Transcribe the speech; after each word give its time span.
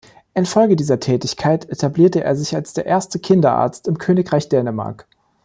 Infolge 0.33 0.75
dieser 0.75 0.99
Tätigkeit 0.99 1.69
etablierte 1.69 2.23
er 2.23 2.35
sich 2.35 2.55
als 2.55 2.73
der 2.73 2.87
erste 2.87 3.19
Kinderarzt 3.19 3.87
im 3.87 3.99
Königreich 3.99 4.49
Dänemark. 4.49 5.07